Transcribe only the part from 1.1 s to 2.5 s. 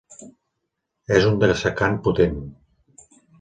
És un dessecant potent.